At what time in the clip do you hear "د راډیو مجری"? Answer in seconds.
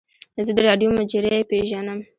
0.55-1.47